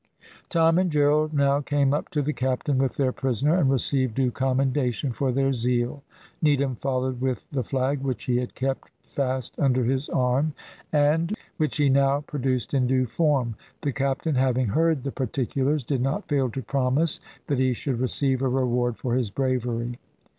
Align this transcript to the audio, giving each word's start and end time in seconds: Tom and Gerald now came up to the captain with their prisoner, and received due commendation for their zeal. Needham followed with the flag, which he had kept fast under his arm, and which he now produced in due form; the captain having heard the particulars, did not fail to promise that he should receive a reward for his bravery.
Tom 0.49 0.79
and 0.79 0.89
Gerald 0.91 1.31
now 1.31 1.61
came 1.61 1.93
up 1.93 2.09
to 2.09 2.23
the 2.23 2.33
captain 2.33 2.79
with 2.79 2.95
their 2.97 3.11
prisoner, 3.11 3.53
and 3.55 3.69
received 3.69 4.15
due 4.15 4.31
commendation 4.31 5.11
for 5.11 5.31
their 5.31 5.53
zeal. 5.53 6.01
Needham 6.41 6.75
followed 6.77 7.21
with 7.21 7.47
the 7.51 7.61
flag, 7.63 8.01
which 8.01 8.23
he 8.23 8.37
had 8.37 8.55
kept 8.55 8.89
fast 9.03 9.59
under 9.59 9.83
his 9.83 10.09
arm, 10.09 10.53
and 10.91 11.35
which 11.57 11.77
he 11.77 11.87
now 11.87 12.21
produced 12.21 12.73
in 12.73 12.87
due 12.87 13.05
form; 13.05 13.53
the 13.81 13.91
captain 13.93 14.33
having 14.33 14.69
heard 14.69 15.03
the 15.03 15.11
particulars, 15.11 15.85
did 15.85 16.01
not 16.01 16.27
fail 16.27 16.49
to 16.49 16.63
promise 16.63 17.19
that 17.45 17.59
he 17.59 17.71
should 17.71 17.99
receive 17.99 18.41
a 18.41 18.47
reward 18.49 18.97
for 18.97 19.13
his 19.13 19.29
bravery. 19.29 19.99